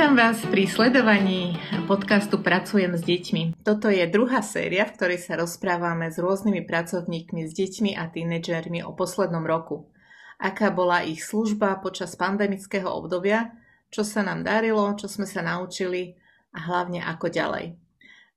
[0.00, 3.60] Vítam vás pri sledovaní podcastu Pracujem s deťmi.
[3.60, 8.80] Toto je druhá séria, v ktorej sa rozprávame s rôznymi pracovníkmi, s deťmi a tínedžermi
[8.80, 9.92] o poslednom roku.
[10.40, 13.52] Aká bola ich služba počas pandemického obdobia,
[13.92, 16.16] čo sa nám darilo, čo sme sa naučili
[16.56, 17.76] a hlavne ako ďalej.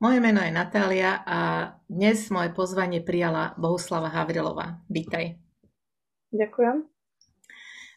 [0.03, 1.39] Moje meno je Natália a
[1.87, 4.83] dnes moje pozvanie prijala Bohuslava Havrilová.
[4.91, 5.39] Vítaj.
[6.27, 6.91] Ďakujem.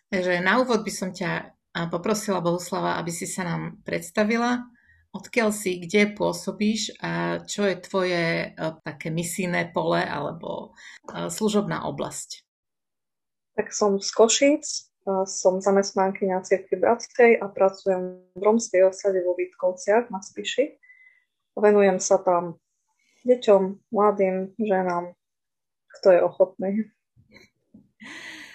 [0.07, 4.65] Takže na úvod by som ťa a poprosila Bohuslava, aby si sa nám predstavila,
[5.13, 8.49] odkiaľ si, kde pôsobíš a čo je tvoje e,
[8.81, 10.73] také misijné pole alebo
[11.13, 12.41] e, služobná oblasť.
[13.61, 14.65] Tak som z Košíc,
[15.05, 20.81] e, som zamestnankyňa Cirkvi Bratskej a pracujem v romskej osade vo Vítkovciach na Spiši.
[21.57, 22.57] Venujem sa tam
[23.29, 25.13] deťom, mladým, ženám,
[26.01, 26.73] kto je ochotný.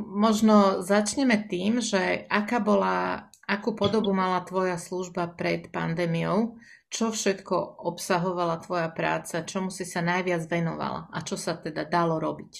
[0.00, 6.56] Možno začneme tým, že aká bola, akú podobu mala tvoja služba pred pandémiou,
[6.88, 12.16] čo všetko obsahovala tvoja práca, čomu si sa najviac venovala a čo sa teda dalo
[12.16, 12.52] robiť?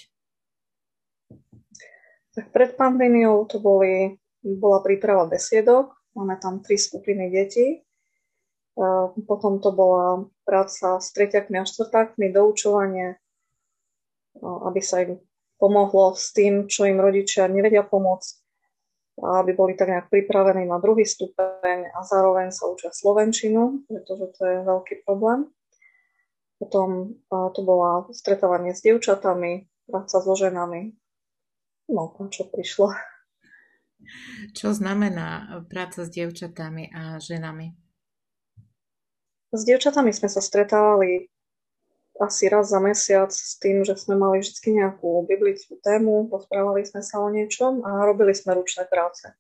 [2.37, 7.89] Tak pred pandémiou to boli, bola príprava besiedok, máme tam tri skupiny detí,
[9.25, 13.17] potom to bola práca s treťakmi a štvrtákmi, doučovanie,
[14.45, 15.19] aby sa im
[15.59, 18.31] pomohlo s tým, čo im rodičia nevedia pomôcť,
[19.19, 24.42] aby boli tak nejak pripravení na druhý stupeň a zároveň sa učia slovenčinu, pretože to
[24.47, 25.50] je veľký problém.
[26.59, 30.95] Potom to bola stretávanie s dievčatami, práca so ženami.
[31.91, 32.95] No, čo prišlo.
[34.55, 37.75] Čo znamená práca s dievčatami a ženami?
[39.55, 41.31] S dievčatami sme sa stretávali
[42.19, 47.02] asi raz za mesiac s tým, že sme mali vždy nejakú biblickú tému, rozprávali sme
[47.02, 49.30] sa o niečom a robili sme ručné práce.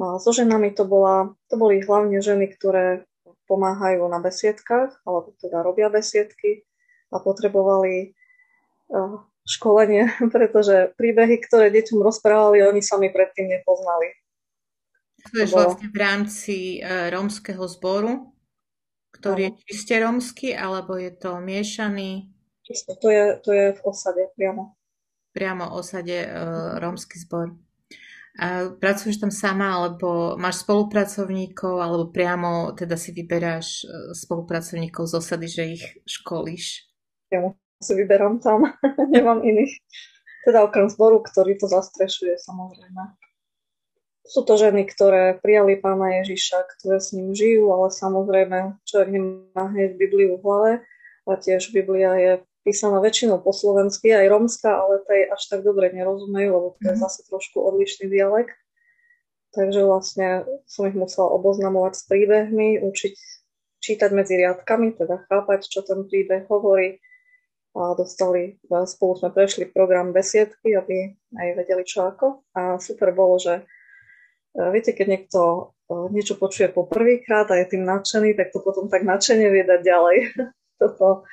[0.00, 3.06] A so ženami to, bola, to boli hlavne ženy, ktoré
[3.46, 6.64] pomáhajú na besiedkách, alebo teda robia besiedky
[7.12, 8.16] a potrebovali
[9.46, 14.16] školenie, pretože príbehy, ktoré deťom rozprávali, oni sami predtým nepoznali.
[15.22, 18.31] To je vlastne v rámci e, rómskeho zboru?
[19.12, 22.32] Ktorý je čiste romský, alebo je to miešaný?
[22.64, 24.74] Čisto, to je, to je v osade priamo.
[25.32, 27.52] Priamo v osade uh, rómsky zbor.
[28.40, 35.12] A pracuješ tam sama, alebo máš spolupracovníkov, alebo priamo teda si vyberáš e, spolupracovníkov z
[35.20, 36.88] osady, že ich školíš?
[37.28, 37.52] Ja
[37.84, 38.72] si vyberám tam,
[39.12, 39.76] nemám iných.
[40.48, 43.02] Teda okrem zboru, ktorý to zastrešuje samozrejme.
[44.22, 49.64] Sú to ženy, ktoré prijali pána Ježiša, ktoré s ním žijú, ale samozrejme človek nemá
[49.74, 50.72] hneď Bibliu v hlave
[51.26, 55.90] a tiež Biblia je písaná väčšinou po slovensky, aj romská, ale tej až tak dobre
[55.90, 57.02] nerozumejú, lebo to je mhm.
[57.02, 58.54] zase trošku odlišný dialekt.
[59.52, 63.14] Takže vlastne som ich musela oboznamovať s príbehmi, učiť
[63.82, 67.02] čítať medzi riadkami, teda chápať, čo ten príbeh hovorí.
[67.72, 72.46] A dostali, spolu sme prešli program besiedky, aby aj vedeli čo ako.
[72.54, 73.64] A super bolo, že
[74.52, 75.72] Viete, keď niekto
[76.12, 80.16] niečo počuje poprvýkrát a je tým nadšený, tak to potom tak nadšene vie dať ďalej.
[80.80, 81.24] toto,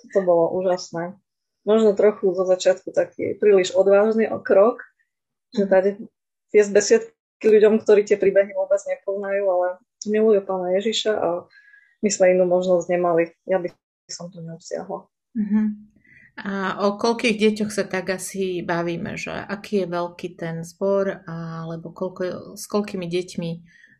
[0.00, 1.16] toto bolo úžasné.
[1.64, 4.84] Možno trochu zo začiatku taký príliš odvážny o krok,
[5.52, 5.70] že mhm.
[5.70, 5.84] dať
[6.52, 9.68] viesť besiedky ľuďom, ktorí tie príbehy vôbec nepoznajú, ale
[10.06, 11.28] milujú pána Ježiša a
[12.04, 13.32] my sme inú možnosť nemali.
[13.48, 13.72] Ja by
[14.12, 15.08] som to neobsiahla.
[15.34, 15.64] Mm-hmm.
[16.34, 21.94] A o koľkých deťoch sa tak asi bavíme, že aký je veľký ten zbor, alebo
[21.94, 23.50] koľko, s koľkými deťmi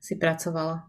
[0.02, 0.82] si pracovala?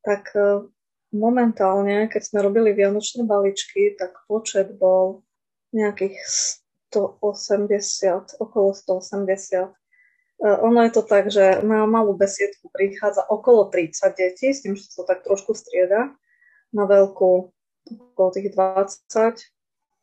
[0.00, 0.64] Tak e,
[1.12, 5.28] momentálne, keď sme robili vianočné balíčky, tak počet bol
[5.76, 6.16] nejakých
[6.88, 9.28] 180, okolo 180.
[9.28, 9.72] E,
[10.40, 14.88] ono je to tak, že na malú besiedku prichádza okolo 30 detí, s tým, že
[14.88, 16.16] sa to tak trošku strieda.
[16.72, 17.52] Na veľkú
[18.16, 19.57] okolo tých 20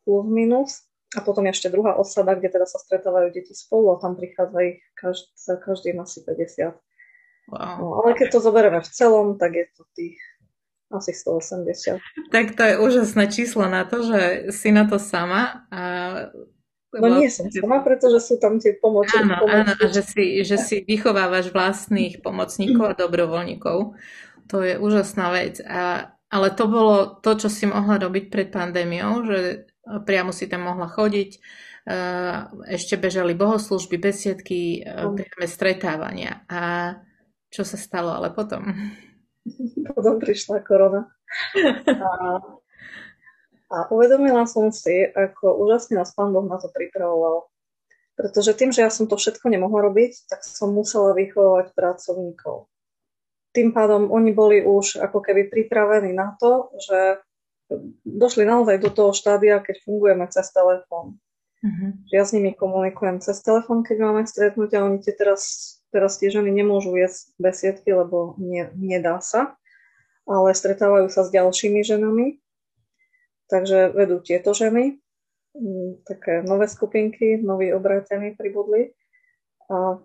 [0.06, 0.86] plus minus.
[1.14, 4.82] A potom ešte druhá osada, kde teda sa stretávajú deti spolu a tam prichádza ich
[4.98, 6.76] každý, každý asi 50.
[7.46, 7.76] Wow.
[7.78, 10.18] No, ale keď to zoberieme v celom, tak je to tých
[10.90, 12.02] asi 180.
[12.34, 15.66] Tak to je úžasné číslo na to, že si na to sama.
[15.70, 15.80] A
[16.96, 19.20] No nie som sama, pretože sú tam tie pomoci.
[19.20, 23.92] Áno, áno, že si, že si vychovávaš vlastných pomocníkov a dobrovoľníkov.
[24.48, 25.60] To je úžasná vec.
[25.60, 30.66] A, ale to bolo to, čo si mohla robiť pred pandémiou, že priamo si tam
[30.66, 31.30] mohla chodiť,
[31.86, 32.38] eh,
[32.74, 36.42] ešte bežali bohoslužby, besiedky, eh, priame stretávania.
[36.50, 36.94] A
[37.50, 38.74] čo sa stalo ale potom?
[39.94, 41.06] Potom prišla korona.
[41.86, 42.42] A,
[43.70, 47.46] a uvedomila som si, ako úžasne nás Pán Boh na to pripravoval.
[48.18, 52.66] Pretože tým, že ja som to všetko nemohla robiť, tak som musela vychovávať pracovníkov.
[53.54, 57.24] tým pádom oni boli už ako keby pripravení na to, že
[58.06, 61.18] došli naozaj do toho štádia, keď fungujeme cez telefón.
[61.64, 61.90] Uh-huh.
[62.14, 64.86] Ja s nimi komunikujem cez telefón, keď máme stretnutia.
[64.86, 69.58] Oni tie teraz, teraz tie ženy nemôžu viesť besiedky, lebo nie, nedá sa,
[70.28, 72.38] ale stretávajú sa s ďalšími ženami.
[73.46, 74.98] Takže vedú tieto ženy,
[75.54, 78.94] mm, také nové skupinky, noví obrátení pribudli.
[79.70, 80.02] A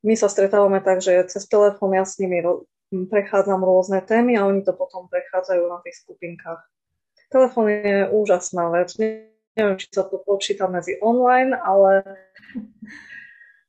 [0.00, 2.40] my sa stretávame tak, že cez telefón ja s nimi
[2.90, 6.60] prechádzam rôzne témy a oni to potom prechádzajú na tých skupinkách.
[7.30, 8.90] Telefón je úžasná vec.
[8.98, 12.02] Neviem, či sa to počíta medzi online, ale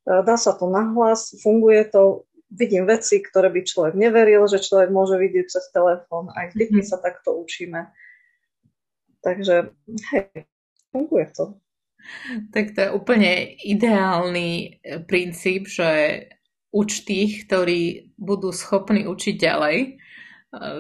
[0.06, 2.26] dá sa to nahlas, funguje to.
[2.52, 6.28] Vidím veci, ktoré by človek neveril, že človek môže vidieť cez telefón.
[6.36, 7.88] Aj s deťmi sa takto učíme.
[9.24, 9.72] Takže
[10.12, 10.52] hej,
[10.92, 11.56] funguje to.
[12.52, 16.28] Tak to je úplne ideálny princíp, že
[16.72, 19.78] uč tých, ktorí budú schopní učiť ďalej.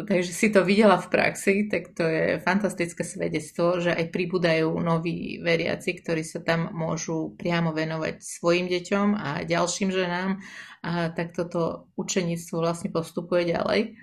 [0.07, 5.39] Takže si to videla v praxi, tak to je fantastické svedectvo, že aj pribúdajú noví
[5.39, 10.43] veriaci, ktorí sa tam môžu priamo venovať svojim deťom a ďalším ženám
[10.83, 13.95] a tak toto učenictvo vlastne postupuje ďalej.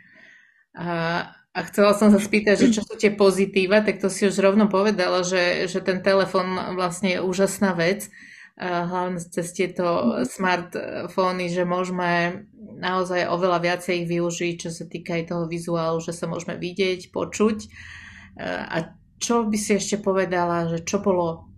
[0.73, 0.89] A,
[1.53, 4.73] a chcela som sa spýtať, že čo sú tie pozitíva, tak to si už rovno
[4.73, 8.09] povedala, že, že ten telefon vlastne je úžasná vec,
[8.59, 12.43] hlavne cez tieto smartfóny, že môžeme
[12.79, 17.15] naozaj oveľa viacej ich využiť, čo sa týka aj toho vizuálu, že sa môžeme vidieť,
[17.15, 17.71] počuť.
[18.43, 21.51] A čo by si ešte povedala, že čo bolo,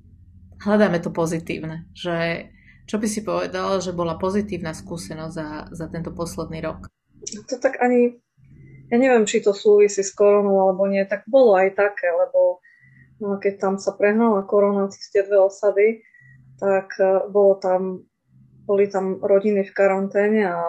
[0.64, 2.48] hľadáme to pozitívne, že
[2.84, 6.88] čo by si povedala, že bola pozitívna skúsenosť za, za tento posledný rok?
[7.48, 8.20] To tak ani,
[8.92, 12.60] ja neviem, či to súvisí s koronou alebo nie, tak bolo aj také, lebo
[13.20, 16.02] no, keď tam sa prehnala korona, tie dve osady,
[16.60, 18.04] tak e, bolo tam,
[18.68, 20.60] boli tam rodiny v karanténe a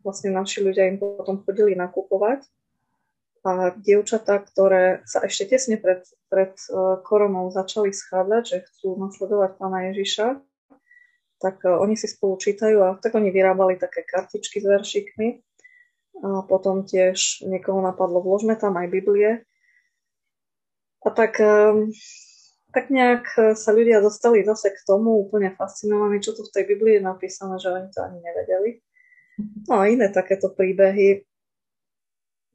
[0.00, 2.48] vlastne naši ľudia im potom chodili nakupovať.
[3.46, 6.02] A dievčatá, ktoré sa ešte tesne pred,
[6.32, 10.40] pred e, koronou začali schádzať, že chcú nasledovať pána Ježiša,
[11.38, 15.28] tak e, oni si spolu čítajú a tak oni vyrábali také kartičky s veršikmi.
[16.16, 19.44] A potom tiež niekoho napadlo, vložme tam aj Biblie.
[21.04, 21.36] A tak
[22.74, 26.64] tak nejak e, sa ľudia dostali zase k tomu úplne fascinovaní, čo tu v tej
[26.66, 28.70] Biblii je napísané, že oni to ani nevedeli.
[29.68, 31.24] No a iné takéto príbehy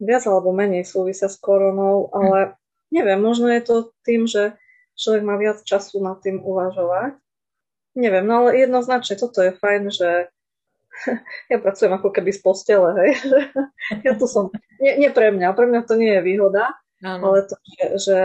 [0.01, 2.57] viac alebo menej súvisia s koronou, ale
[2.89, 4.57] neviem, možno je to tým, že
[4.97, 7.21] človek má viac času nad tým uvažovať.
[7.93, 10.09] Neviem, no ale jednoznačne toto je fajn, že
[11.51, 13.11] ja pracujem ako keby z postele, hej.
[14.07, 14.49] ja tu som,
[14.81, 17.33] nie, nie pre mňa, pre mňa to nie je výhoda, Áno.
[17.33, 18.17] Ale to, že, že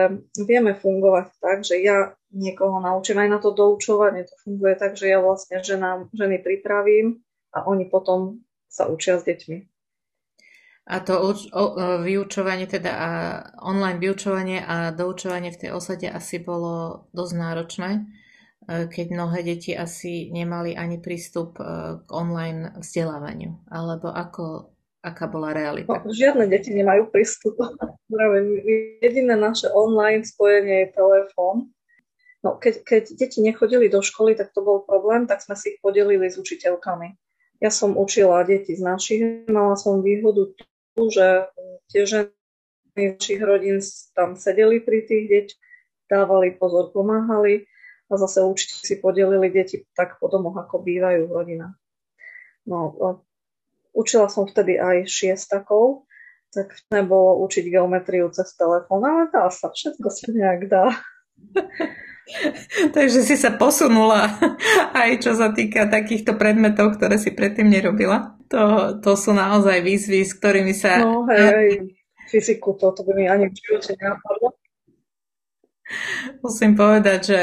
[0.45, 4.29] vieme fungovať tak, že ja niekoho naučím aj na to doučovanie.
[4.29, 7.25] To funguje tak, že ja vlastne ženám, ženy pripravím
[7.57, 9.59] a oni potom sa učia s deťmi.
[10.87, 11.35] A to
[12.07, 13.09] vyučovanie, teda a
[13.59, 18.01] online vyučovanie a doučovanie v tej osade asi bolo dosť náročné, e,
[18.87, 21.67] keď mnohé deti asi nemali ani prístup e,
[22.07, 23.67] k online vzdelávaniu.
[23.67, 24.76] Alebo ako
[25.07, 26.03] aká bola realita?
[26.03, 27.55] No, žiadne deti nemajú prístup.
[29.07, 31.71] Jediné naše online spojenie je telefón.
[32.43, 35.79] No, keď, keď deti nechodili do školy, tak to bol problém, tak sme si ich
[35.79, 37.15] podelili s učiteľkami.
[37.63, 41.49] Ja som učila deti z našich, mala som výhodu tu, že
[41.89, 42.35] tie ženy
[42.97, 43.81] našich rodín
[44.13, 45.61] tam sedeli pri tých deťoch,
[46.07, 47.67] dávali pozor, pomáhali
[48.07, 51.75] a zase učiteľi si podelili deti tak po domoch, ako bývajú v rodinách.
[52.67, 52.95] No,
[53.97, 56.05] Učila som vtedy aj šiestakov,
[56.53, 60.93] tak nebolo učiť geometriu cez telefón, ale dá sa, všetko sa nejak dá.
[62.97, 64.35] Takže si sa posunula
[64.97, 68.35] aj čo sa týka takýchto predmetov, ktoré si predtým nerobila.
[68.51, 71.03] To, to sú naozaj výzvy, s ktorými sa...
[71.03, 71.71] No hej, hej,
[72.27, 74.59] fyziku, to, to by mi ani v živote nenapadlo.
[76.43, 77.41] Musím povedať, že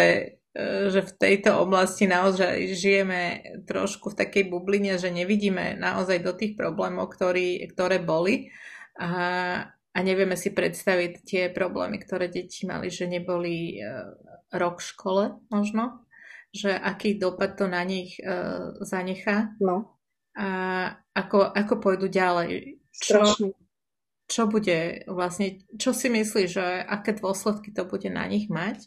[0.54, 3.22] že v tejto oblasti naozaj žijeme
[3.66, 8.54] trošku v takej bubline, že nevidíme naozaj do tých problémov, ktorý, ktoré boli
[8.94, 9.10] a,
[9.66, 14.14] a nevieme si predstaviť tie problémy, ktoré deti mali, že neboli uh,
[14.54, 16.06] rok v škole možno,
[16.54, 19.98] že aký dopad to na nich uh, zanechá no.
[20.38, 20.50] a
[21.18, 22.78] ako, ako pôjdu ďalej.
[22.94, 23.50] Čo,
[24.30, 28.86] čo bude vlastne, čo si myslíš, že aké dôsledky to bude na nich mať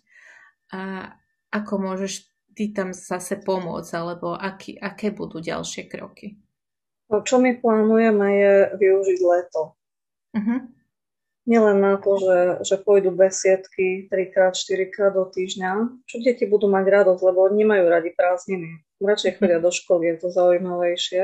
[0.70, 1.10] a
[1.62, 6.40] ako môžeš ty tam zase pomôcť, alebo aký, aké budú ďalšie kroky?
[7.12, 9.78] No, čo my plánujeme je využiť leto.
[10.34, 10.58] Uh-huh.
[11.46, 16.84] Nielen na to, že, že pôjdu besiedky 3x, 4 do týždňa, čo deti budú mať
[16.90, 18.82] radosť, lebo nemajú radi prázdniny.
[18.98, 19.38] Radšej mhm.
[19.38, 21.22] chodia do školy, je to zaujímavejšie.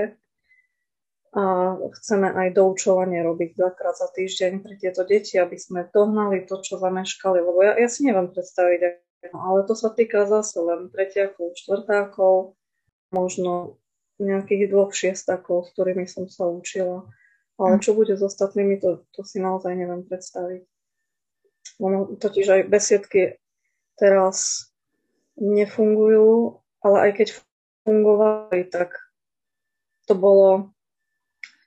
[1.32, 1.42] a
[1.98, 6.78] chceme aj doučovanie robiť dvakrát za týždeň pre tieto deti, aby sme dohnali to, čo
[6.78, 8.80] zameškali, lebo ja, ja si neviem predstaviť,
[9.30, 12.58] ale to sa týka zase len tretiakov, štvrtákov,
[13.14, 13.78] možno
[14.18, 17.06] nejakých dvoch šiestakov, s ktorými som sa učila.
[17.60, 20.66] Ale čo bude s ostatnými, to, to si naozaj neviem predstaviť.
[21.78, 23.38] Ono totiž aj besiedky
[23.94, 24.66] teraz
[25.38, 27.28] nefungujú, ale aj keď
[27.86, 28.98] fungovali, tak
[30.10, 30.74] to bolo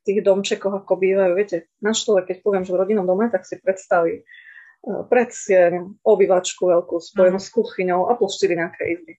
[0.04, 1.32] tých domčekoch, ako bývajú.
[1.34, 4.28] Viete, na človek, keď poviem, že v rodinnom dome, tak si predstaví
[4.86, 9.14] predsieň, obývačku veľkú spojenú s kuchyňou a plus 4 nejaké izby.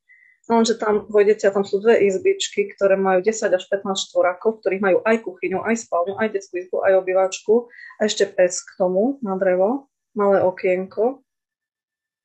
[0.46, 4.78] Lenže tam vojdete a tam sú dve izbičky, ktoré majú 10 až 15 štvorákov, ktorých
[4.78, 7.54] majú aj kuchyňu, aj spálňu, aj detskú izbu, aj obývačku
[7.98, 11.26] a ešte pes k tomu na drevo, malé okienko.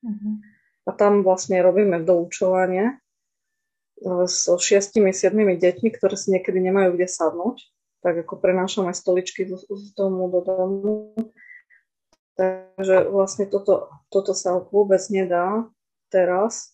[0.06, 0.34] Uh-huh.
[0.86, 7.10] A tam vlastne robíme doučovanie e, so šiestimi, siedmimi deťmi, ktoré si niekedy nemajú kde
[7.10, 7.58] sadnúť
[8.02, 11.14] tak ako prenášame stoličky z, z domu do domu.
[12.32, 15.68] Takže vlastne toto, toto sa vôbec nedá
[16.08, 16.72] teraz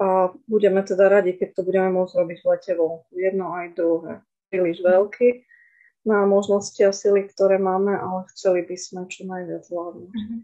[0.00, 3.10] a budeme teda radi, keď to budeme môcť robiť v lete vonku.
[3.12, 4.12] Jedno aj druhé.
[4.48, 5.44] Príliš veľký
[6.08, 10.10] na možnosti a sily, ktoré máme, ale chceli by sme čo najviac zvládnuť.
[10.10, 10.40] Mm-hmm.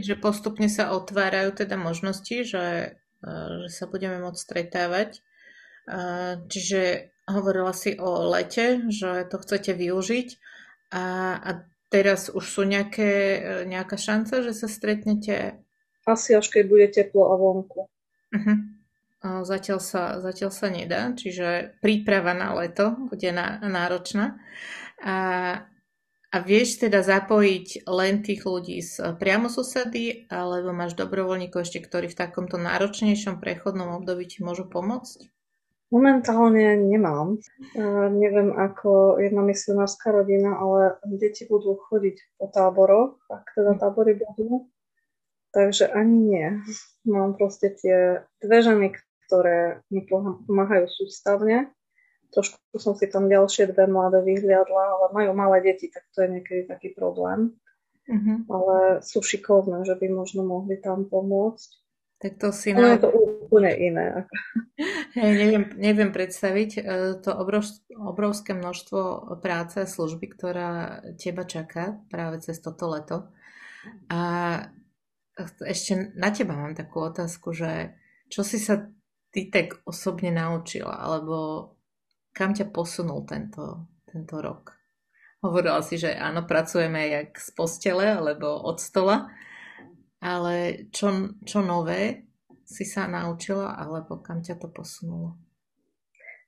[0.00, 3.30] Že postupne sa otvárajú teda možnosti, že, e,
[3.66, 5.10] že sa budeme môcť stretávať.
[5.12, 5.20] E,
[6.48, 10.28] čiže Hovorila si o lete, že to chcete využiť
[10.96, 11.04] a,
[11.36, 11.50] a
[11.88, 15.60] teraz už sú nejaké, nejaká šanca, že sa stretnete?
[16.08, 17.88] Asi až keď bude teplo a vonku.
[18.32, 18.58] Uh-huh.
[19.44, 24.38] Zatiaľ sa, zatiaľ sa nedá, čiže príprava na leto bude na, náročná.
[25.02, 25.16] A,
[26.32, 32.08] a vieš teda zapojiť len tých ľudí z priamo susedy, alebo máš dobrovoľníkov ešte, ktorí
[32.08, 35.37] v takomto náročnejšom prechodnom období ti môžu pomôcť?
[35.88, 37.40] Momentálne nemám.
[38.12, 44.68] Neviem ako jedna misionárska rodina, ale deti budú chodiť po táboroch, ak teda tábory budú.
[45.48, 46.48] Takže ani nie.
[47.08, 48.92] Mám proste tie dve ženy,
[49.24, 50.04] ktoré mi
[50.44, 51.72] pomáhajú sústavne.
[52.36, 56.28] Trošku som si tam ďalšie dve mladé vyhliadla, ale majú malé deti, tak to je
[56.36, 57.56] niekedy taký problém.
[58.04, 58.44] Uh-huh.
[58.52, 61.68] Ale sú šikovné, že by možno mohli tam pomôcť.
[62.20, 62.76] Tak to si...
[62.76, 64.28] No, je to úplne iné.
[64.78, 66.80] Hey, neviem, neviem predstaviť e,
[67.18, 67.34] to
[67.98, 73.26] obrovské množstvo práce a služby, ktorá teba čaká práve cez toto leto.
[74.06, 74.20] A
[75.66, 77.98] ešte na teba mám takú otázku, že
[78.30, 78.86] čo si sa
[79.34, 81.74] ty tak osobne naučila, alebo
[82.30, 84.78] kam ťa posunul tento, tento rok?
[85.42, 89.26] Hovorila si, že áno, pracujeme jak z postele alebo od stola,
[90.22, 92.27] ale čo, čo nové
[92.68, 95.40] si sa naučila, alebo kam ťa to posunulo?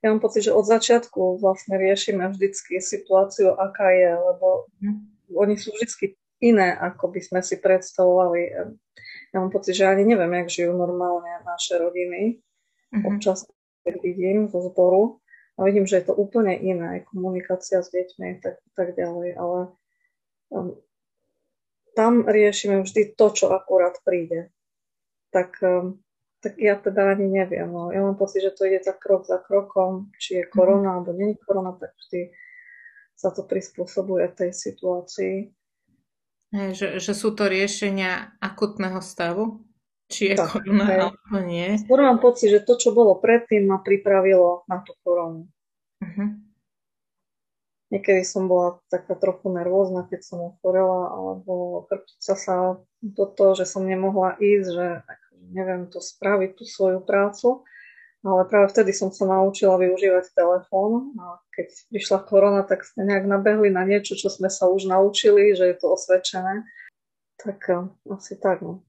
[0.05, 4.97] Ja mám pocit, že od začiatku vlastne riešime vždycky situáciu, aká je, lebo hm.
[5.33, 8.41] oni sú vždycky iné, ako by sme si predstavovali.
[9.33, 12.41] Ja mám pocit, že ani neviem, jak žijú normálne naše rodiny.
[12.91, 13.07] Mm-hmm.
[13.07, 13.47] Občas
[13.85, 15.23] vidím zo zboru
[15.55, 19.61] a vidím, že je to úplne iné, komunikácia s deťmi tak, tak ďalej, ale
[20.51, 20.75] um,
[21.95, 24.51] tam riešime vždy to, čo akurát príde.
[25.31, 26.03] Tak, um,
[26.41, 27.69] tak ja teda ani neviem.
[27.69, 27.93] No.
[27.93, 30.95] Ja mám pocit, že to ide tak krok za krokom, či je korona, mm.
[30.97, 32.33] alebo nie je korona, tak vždy
[33.13, 35.53] sa to prispôsobuje tej situácii.
[36.51, 39.63] Hey, že, že sú to riešenia akutného stavu?
[40.11, 40.99] Či je tak, korona, hej.
[41.07, 41.69] alebo nie?
[41.79, 45.47] Skôr mám pocit, že to, čo bolo predtým, ma pripravilo na tú koronu.
[46.03, 46.29] Uh-huh.
[47.91, 53.67] Niekedy som bola taká trochu nervózna, keď som ochorela, alebo chrbtica sa do toho, že
[53.67, 54.87] som nemohla ísť, že
[55.51, 57.67] neviem to spraviť, tú svoju prácu.
[58.21, 63.25] Ale práve vtedy som sa naučila využívať telefón a keď prišla korona, tak sme nejak
[63.25, 66.69] nabehli na niečo, čo sme sa už naučili, že je to osvedčené.
[67.41, 68.85] Tak uh, asi tak, no.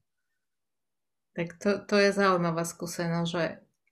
[1.32, 3.44] Tak to, to je zaujímavá skúsenosť, že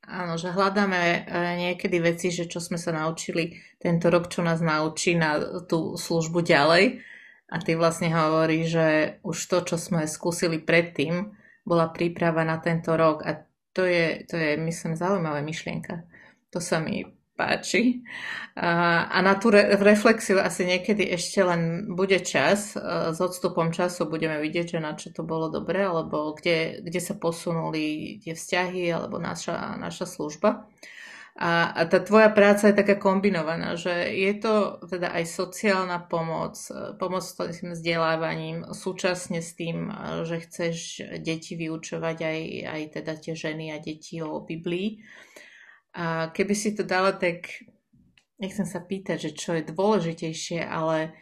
[0.07, 1.19] Áno, že hľadáme e,
[1.59, 5.37] niekedy veci, že čo sme sa naučili tento rok, čo nás naučí na
[5.67, 7.03] tú službu ďalej.
[7.49, 11.33] A ty vlastne hovorí, že už to, čo sme skúsili predtým,
[11.65, 13.25] bola príprava na tento rok.
[13.25, 16.05] A to je, to je myslím, zaujímavá myšlienka.
[16.53, 17.05] To sa mi
[17.39, 18.03] páči.
[18.59, 22.75] A, na tú re- reflexiu asi niekedy ešte len bude čas.
[22.75, 27.15] S odstupom času budeme vidieť, že na čo to bolo dobre, alebo kde, kde sa
[27.15, 30.67] posunuli tie vzťahy, alebo naša, naša služba.
[31.39, 36.59] A, a tá tvoja práca je taká kombinovaná, že je to teda aj sociálna pomoc,
[36.99, 39.87] pomoc s tým vzdelávaním, súčasne s tým,
[40.27, 40.75] že chceš
[41.23, 42.39] deti vyučovať aj,
[42.75, 44.99] aj teda tie ženy a deti o Biblii
[45.93, 47.49] a keby si to dala tak
[48.39, 51.13] nechcem sa pýtať, že čo je dôležitejšie, ale,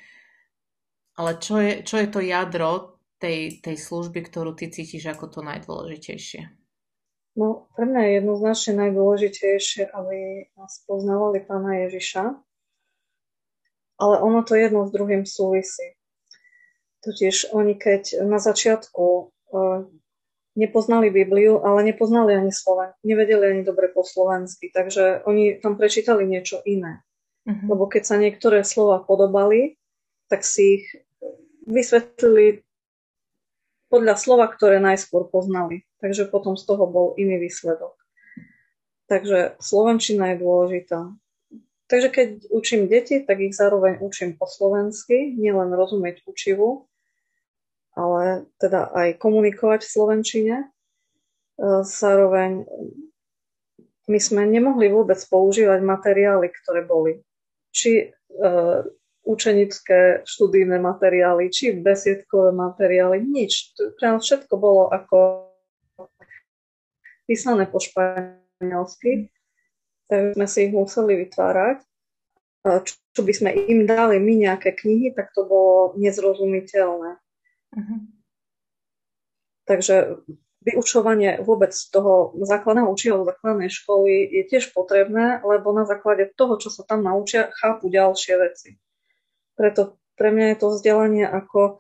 [1.18, 5.40] ale čo, je, čo je to jadro tej, tej služby, ktorú ty cítiš ako to
[5.42, 6.46] najdôležitejšie?
[7.38, 12.34] No, pre mňa je jednoznačne najdôležitejšie, aby nás poznávali pána Ježiša,
[13.98, 15.98] ale ono to jedno s druhým súvisí.
[17.06, 19.86] Totiž oni, keď na začiatku uh,
[20.58, 26.26] nepoznali Bibliu, ale nepoznali ani Sloven, nevedeli ani dobre po slovensky, takže oni tam prečítali
[26.26, 27.06] niečo iné.
[27.46, 27.78] Uh-huh.
[27.78, 29.78] Lebo keď sa niektoré slova podobali,
[30.28, 30.86] tak si ich
[31.70, 32.66] vysvetlili
[33.88, 35.88] podľa slova, ktoré najskôr poznali.
[36.02, 37.96] Takže potom z toho bol iný výsledok.
[39.08, 41.16] Takže slovenčina je dôležitá.
[41.88, 46.92] Takže keď učím deti, tak ich zároveň učím po slovensky, nielen rozumieť učivu,
[47.98, 50.56] ale teda aj komunikovať v slovenčine.
[50.62, 50.68] E,
[51.82, 52.70] zároveň
[54.08, 57.20] my sme nemohli vôbec používať materiály, ktoré boli.
[57.76, 58.80] Či uh,
[59.28, 63.76] učenické študijné materiály, či besiedkové materiály, nič.
[64.00, 65.52] Práve všetko bolo ako
[67.28, 69.28] písané po španielsky,
[70.08, 71.84] takže sme si ich museli vytvárať.
[72.88, 77.20] Čo by sme im dali my nejaké knihy, tak to bolo nezrozumiteľné.
[77.76, 78.00] Uh-huh.
[79.68, 80.24] Takže
[80.64, 86.68] vyučovanie vôbec toho základného učiva základnej školy je tiež potrebné, lebo na základe toho, čo
[86.68, 88.70] sa tam naučia, chápu ďalšie veci.
[89.56, 91.80] Preto pre mňa je to vzdelanie ako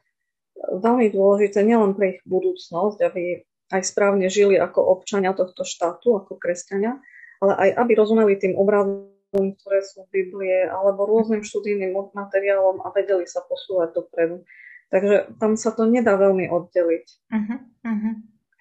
[0.58, 3.44] veľmi dôležité nielen pre ich budúcnosť, aby
[3.76, 6.98] aj správne žili ako občania tohto štátu, ako kresťania,
[7.44, 12.96] ale aj aby rozumeli tým obrazom, ktoré sú v Biblie, alebo rôznym študijným materiálom a
[12.96, 14.48] vedeli sa posúvať dopredu.
[14.88, 17.06] Takže tam sa to nedá veľmi oddeliť.
[17.28, 18.14] Uh-huh, uh-huh.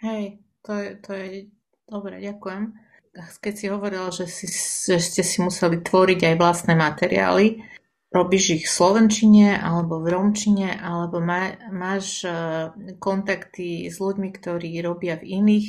[0.02, 1.26] Hej, to je, to je
[1.86, 2.74] dobre, ďakujem.
[3.16, 4.50] Keď si hovorila, že, si,
[4.90, 7.62] že ste si museli tvoriť aj vlastné materiály,
[8.14, 12.30] Robíš ich v slovenčine alebo v romčine, alebo má, máš e,
[13.02, 15.66] kontakty s ľuďmi, ktorí robia v iných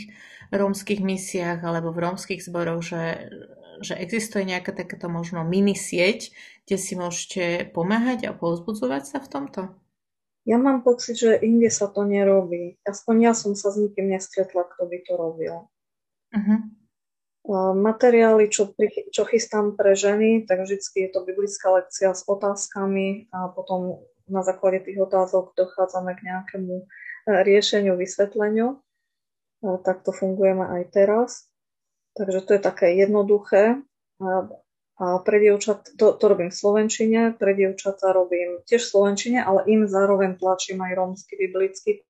[0.54, 3.34] rómskych misiách alebo v rómskych zboroch, že,
[3.82, 6.30] že existuje nejaká takáto možno mini sieť,
[6.70, 9.62] kde si môžete pomáhať a povzbudzovať sa v tomto?
[10.48, 12.80] Ja mám pocit, že inde sa to nerobí.
[12.88, 15.56] Aspoň ja som sa s nikým nestretla, kto by to robil.
[16.32, 16.62] Uh-huh
[17.74, 23.32] materiály, čo, pri, čo chystám pre ženy, tak vždy je to biblická lekcia s otázkami
[23.32, 26.86] a potom na základe tých otázok dochádzame k nejakému e,
[27.48, 28.84] riešeniu, vysvetleniu.
[29.64, 31.48] Tak to fungujeme aj teraz.
[32.20, 33.82] Takže to je také jednoduché.
[34.98, 39.62] A pre dievčat, to, to robím v Slovenčine, pre dievčatá robím tiež v Slovenčine, ale
[39.70, 42.02] im zároveň tlačím aj rómsky biblický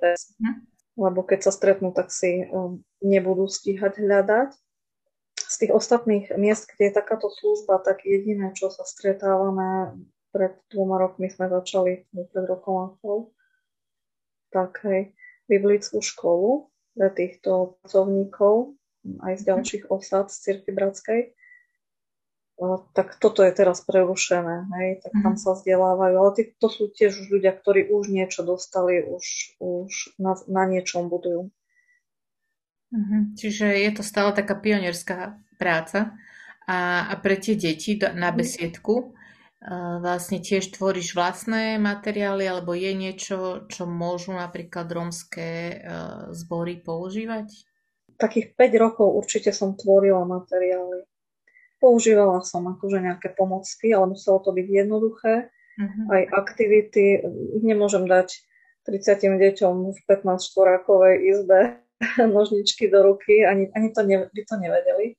[0.00, 0.40] text.
[0.40, 0.64] Hm.
[0.96, 4.56] Lebo keď sa stretnú, tak si um, nebudú stíhať hľadať
[5.36, 9.98] z tých ostatných miest, kde je takáto služba, tak jediné, čo sa stretávame,
[10.30, 13.34] pred dvoma rokmi sme začali, pred rokom a pol,
[14.54, 15.10] tak hej,
[15.50, 18.78] biblickú školu pre týchto pracovníkov,
[19.26, 21.34] aj z ďalších osad z Cirky Bratskej.
[22.92, 25.40] Tak toto je teraz prerušené, hej, tak tam mhm.
[25.40, 30.20] sa vzdelávajú, ale tí, to sú tiež už ľudia, ktorí už niečo dostali, už, už
[30.20, 31.48] na, na niečom budujú.
[32.92, 33.40] Mhm.
[33.40, 36.12] Čiže je to stále taká pionierská práca.
[36.68, 38.36] A, a pre tie deti na mhm.
[38.36, 39.16] besiedku
[40.00, 45.76] vlastne tiež tvoríš vlastné materiály, alebo je niečo, čo môžu napríklad rómske
[46.32, 47.68] zbory používať?
[48.16, 51.04] Takých 5 rokov určite som tvorila materiály.
[51.80, 55.48] Používala som akože nejaké pomocky, ale muselo to byť jednoduché.
[55.80, 56.12] Uh-huh.
[56.12, 57.24] Aj aktivity,
[57.64, 58.36] nemôžem dať
[58.84, 61.80] 30 deťom v 15 štvorákovej izbe
[62.36, 65.16] nožničky do ruky, ani, ani to ne, by to nevedeli.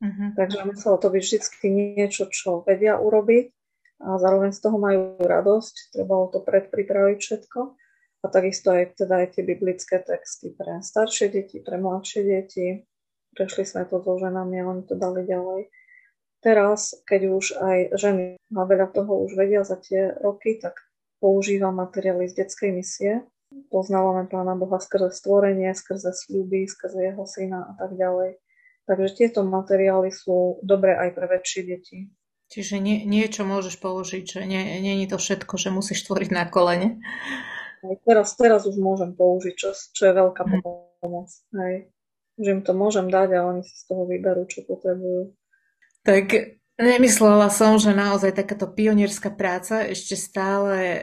[0.00, 0.32] Uh-huh.
[0.40, 3.52] Takže muselo to byť vždy niečo, čo vedia urobiť
[4.00, 5.92] a zároveň z toho majú radosť.
[5.92, 7.60] Trebalo to predpripraviť všetko.
[8.20, 12.84] A takisto aj, teda aj tie biblické texty pre staršie deti, pre mladšie deti.
[13.32, 15.72] Prešli sme to so ženami a oni to dali ďalej.
[16.40, 20.80] Teraz, keď už aj ženy a veľa toho už vedia za tie roky, tak
[21.20, 27.66] používam materiály z detskej misie, Poznávame Pána Boha skrze stvorenie, skrze sľuby, skrze Jeho syna
[27.66, 28.38] a tak ďalej.
[28.86, 31.98] Takže tieto materiály sú dobré aj pre väčšie deti.
[32.50, 36.46] Čiže nie, niečo môžeš použiť, že nie, nie je to všetko, že musíš tvoriť na
[36.50, 36.98] kolene.
[37.86, 40.62] Aj teraz, teraz už môžem použiť, čo, čo je veľká mm.
[41.02, 41.30] pomoc.
[41.54, 41.94] Hej.
[42.38, 45.34] Že im to môžem dať a oni si z toho vyberú, čo potrebujú.
[46.02, 46.26] Tak
[46.80, 51.00] Nemyslela som, že naozaj takáto pionierská práca ešte stále e,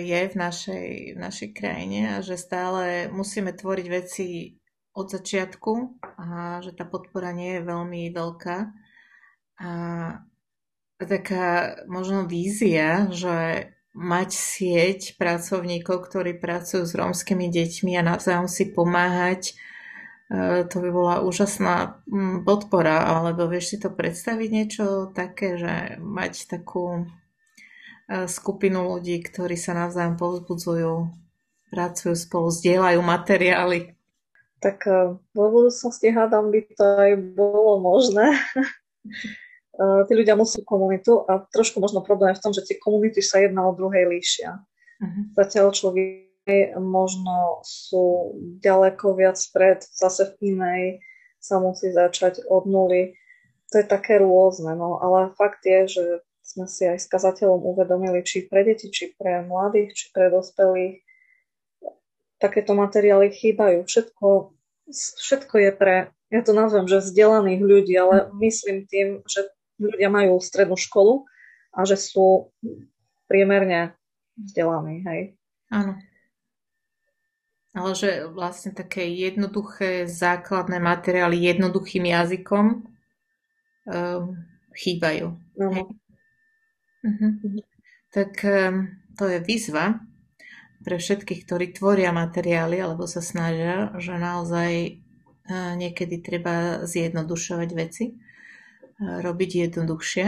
[0.00, 4.56] je v našej, v našej krajine a že stále musíme tvoriť veci
[4.96, 6.26] od začiatku a
[6.64, 8.58] že tá podpora nie je veľmi veľká.
[9.60, 9.70] A
[10.96, 18.72] taká možno vízia, že mať sieť pracovníkov, ktorí pracujú s rómskymi deťmi a navzájom si
[18.72, 19.52] pomáhať,
[20.68, 24.84] to by bola úžasná mm, podpora, alebo vieš si to predstaviť niečo
[25.16, 31.08] také, že mať takú e, skupinu ľudí, ktorí sa navzájom povzbudzujú,
[31.72, 33.96] pracujú spolu, zdieľajú materiály.
[34.60, 38.36] Tak e, vo budúcnosti hádam by to aj bolo možné.
[40.08, 43.40] tí ľudia musí komunitu a trošku možno problém je v tom, že tie komunity sa
[43.40, 44.58] jedna od druhej líšia.
[44.98, 45.22] Uh-huh.
[45.38, 46.27] Zatiaľ človek
[46.80, 48.34] možno sú
[48.64, 50.82] ďaleko viac pred, zase v inej
[51.38, 53.14] sa musí začať od nuly.
[53.70, 56.04] To je také rôzne, no ale fakt je, že
[56.40, 61.04] sme si aj s kazateľom uvedomili, či pre deti, či pre mladých, či pre dospelých,
[62.40, 63.84] takéto materiály chýbajú.
[63.84, 64.56] Všetko,
[65.20, 65.96] všetko je pre,
[66.32, 71.28] ja to nazvem, že vzdelaných ľudí, ale myslím tým, že ľudia majú strednú školu
[71.76, 72.48] a že sú
[73.28, 73.92] priemerne
[74.40, 75.20] vzdelaní, hej.
[75.68, 76.00] Áno.
[77.78, 84.22] Ale že vlastne také jednoduché základné materiály jednoduchým jazykom um,
[84.74, 85.38] chýbajú.
[85.54, 85.66] No.
[85.70, 85.84] Hej.
[87.06, 87.32] Uh-huh.
[88.10, 90.02] Tak um, to je výzva
[90.82, 94.98] pre všetkých, ktorí tvoria materiály alebo sa snažia, že naozaj
[95.46, 98.18] uh, niekedy treba zjednodušovať veci
[98.98, 100.26] robiť jednoduchšie.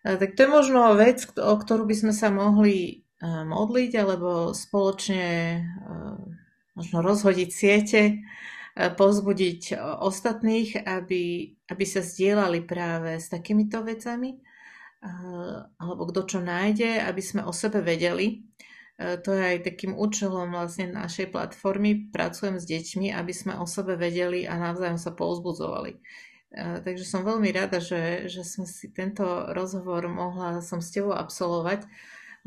[0.00, 5.26] Tak to je možno vec, o ktorú by sme sa mohli modliť alebo spoločne
[6.78, 8.22] možno rozhodiť siete,
[8.78, 14.38] pozbudiť ostatných, aby, aby sa zdieľali práve s takýmito vecami,
[15.82, 18.46] alebo kto čo nájde, aby sme o sebe vedeli.
[18.98, 22.10] To je aj takým účelom vlastne našej platformy.
[22.10, 26.02] Pracujem s deťmi, aby sme o sebe vedeli a navzájom sa povzbudzovali.
[26.54, 29.22] Takže som veľmi rada, že, že som si tento
[29.54, 31.86] rozhovor mohla som s tebou absolvovať,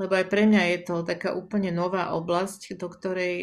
[0.02, 3.38] lebo aj pre mňa je to taká úplne nová oblasť, do ktorej,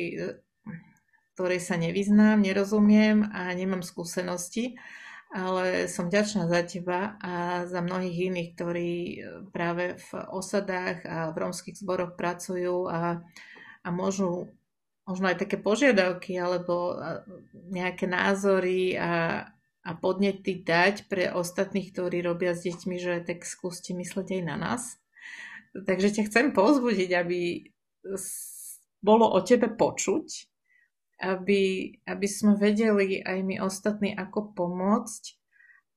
[1.38, 4.74] ktorej sa nevyznám, nerozumiem a nemám skúsenosti,
[5.30, 8.92] ale som ďačná za teba a za mnohých iných, ktorí
[9.54, 13.22] práve v osadách a v rómskych zboroch pracujú a,
[13.86, 14.50] a môžu
[15.06, 16.98] možno aj také požiadavky alebo
[17.54, 19.46] nejaké názory a,
[19.86, 24.56] a podnety dať pre ostatných, ktorí robia s deťmi, že tak skúste mysleť aj na
[24.58, 24.98] nás.
[25.74, 27.68] Takže ťa chcem pozbudiť, aby
[29.04, 30.26] bolo o tebe počuť,
[31.18, 35.22] aby, aby sme vedeli aj my ostatní, ako pomôcť.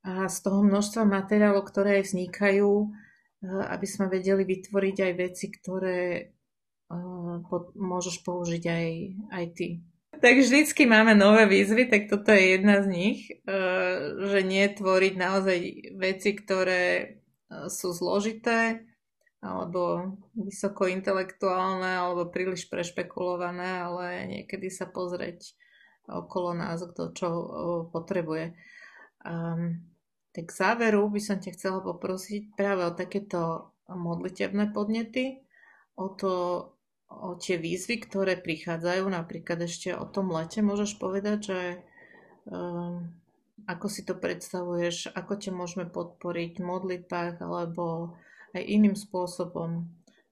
[0.02, 2.90] A z toho množstva materiálov, ktoré vznikajú,
[3.46, 6.34] aby sme vedeli vytvoriť aj veci, ktoré
[7.78, 8.88] môžeš použiť aj,
[9.32, 9.68] aj ty.
[10.22, 15.14] Tak vždycky máme nové výzvy, tak toto je jedna z nich, eh, že nie tvoriť
[15.16, 15.60] naozaj
[15.96, 18.86] veci, ktoré eh, sú zložité,
[19.42, 25.58] alebo vysoko intelektuálne, alebo príliš prešpekulované, ale niekedy sa pozrieť
[26.06, 27.30] okolo nás, kto čo
[27.90, 28.54] potrebuje.
[29.26, 29.82] Um,
[30.32, 35.42] tak k záveru by som ťa chcela poprosiť práve o takéto modlitebné podnety,
[35.98, 36.34] o to
[37.12, 41.60] o tie výzvy, ktoré prichádzajú, napríklad ešte o tom lete, môžeš povedať, že
[42.48, 43.12] um,
[43.68, 48.16] ako si to predstavuješ, ako ťa môžeme podporiť v modlitbách alebo
[48.56, 49.88] aj iným spôsobom,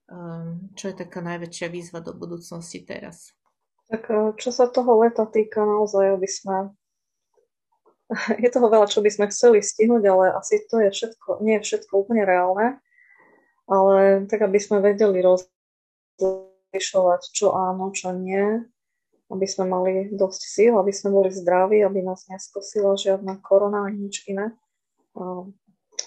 [0.09, 3.31] um, čo je taká najväčšia výzva do budúcnosti teraz?
[3.89, 6.55] Tak eh, čo sa toho leta týka, naozaj, aby sme
[8.43, 11.65] je toho veľa, čo by sme chceli stihnúť, ale asi to je všetko, nie je
[11.65, 12.81] všetko úplne reálne,
[13.69, 15.47] ale tak, aby sme vedeli roz
[16.69, 18.61] rozlišovať, čo áno, čo nie,
[19.29, 24.09] aby sme mali dosť síl, aby sme boli zdraví, aby nás neskosila žiadna korona ani
[24.09, 24.53] nič iné.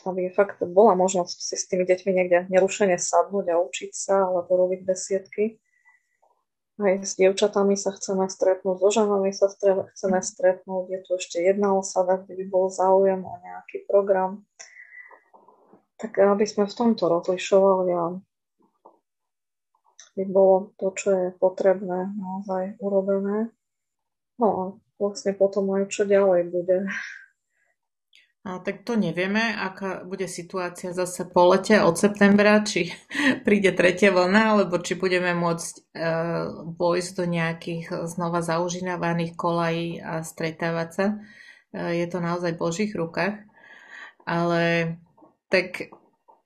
[0.02, 4.58] Aby fakt bola možnosť si s tými deťmi niekde nerušene sadnúť a učiť sa, alebo
[4.58, 5.62] robiť besiedky.
[6.82, 10.84] Aj s dievčatami sa chceme stretnúť, so ženami sa chceme stretnúť.
[10.90, 14.42] Je tu ešte jedna osada, kde by bol záujem o nejaký program.
[16.02, 18.04] Tak aby sme v tomto rozlišovali a
[20.18, 23.48] by bolo to, čo je potrebné, naozaj urobené.
[24.36, 24.62] No a
[25.00, 26.90] vlastne potom aj čo ďalej bude.
[28.42, 32.90] A tak to nevieme, aká bude situácia zase po lete od septembra, či
[33.46, 35.82] príde tretia vlna, alebo či budeme môcť e,
[36.74, 41.06] vojsť do nejakých znova zaužívaných kolají a stretávať sa.
[41.70, 43.46] E, je to naozaj v Božích rukách.
[44.26, 44.98] Ale
[45.46, 45.94] tak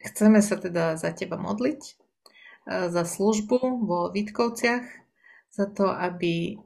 [0.05, 1.81] chceme sa teda za teba modliť
[2.67, 4.85] za službu vo Vítkovciach,
[5.55, 6.59] za to, aby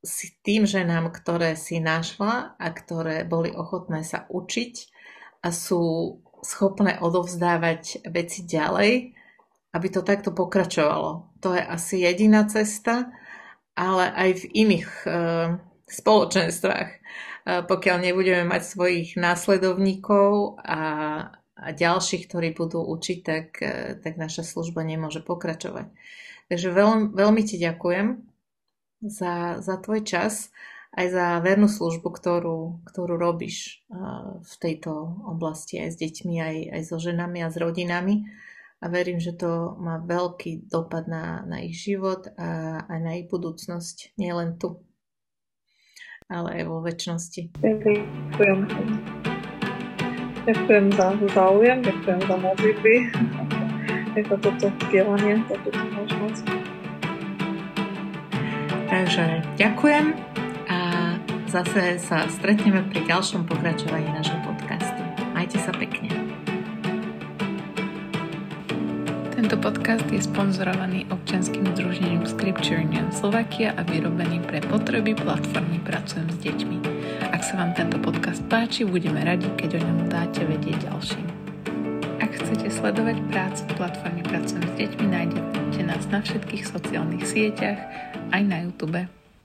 [0.00, 4.74] si tým ženám, ktoré si našla a ktoré boli ochotné sa učiť
[5.44, 9.12] a sú schopné odovzdávať veci ďalej,
[9.76, 11.36] aby to takto pokračovalo.
[11.44, 13.12] To je asi jediná cesta,
[13.76, 15.08] ale aj v iných e,
[15.84, 16.88] spoločenstvách.
[16.90, 16.98] E,
[17.68, 20.82] pokiaľ nebudeme mať svojich následovníkov a,
[21.60, 25.92] a ďalších, ktorí budú učiť, tak, e, tak naša služba nemôže pokračovať.
[26.48, 28.29] Takže veľ, veľmi ti ďakujem
[29.00, 30.52] za, za tvoj čas
[30.90, 33.86] aj za vernú službu, ktorú, ktorú robíš
[34.42, 38.26] v tejto oblasti aj s deťmi, aj, aj so ženami a s rodinami.
[38.80, 43.28] A verím, že to má veľký dopad na, na ich život a aj na ich
[43.28, 44.80] budúcnosť, nielen tu,
[46.32, 47.60] ale aj vo väčšnosti.
[47.60, 48.58] Ďakujem.
[50.48, 52.94] Ďakujem za záujem, ďakujem za modlitby,
[54.16, 56.59] za toto vzdelanie, za túto možnosť.
[58.90, 60.18] Takže ďakujem
[61.50, 65.02] zase sa stretneme pri ďalšom pokračovaní nášho podcastu.
[65.34, 66.10] Majte sa pekne.
[69.34, 76.30] Tento podcast je sponzorovaný občanským združením Scripture Union Slovakia a vyrobený pre potreby platformy Pracujem
[76.30, 76.78] s deťmi.
[77.34, 81.26] Ak sa vám tento podcast páči, budeme radi, keď o ňom dáte vedieť ďalším.
[82.22, 87.80] Ak chcete sledovať prácu platformy Pracujem s deťmi, nájdete nás na všetkých sociálnych sieťach,
[88.30, 89.19] aj na YouTube.